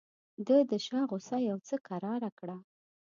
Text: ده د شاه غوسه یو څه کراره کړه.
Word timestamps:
ده 0.47 0.57
د 0.69 0.71
شاه 0.85 1.03
غوسه 1.09 1.37
یو 1.49 1.57
څه 1.67 1.75
کراره 1.87 2.29
کړه. 2.39 2.57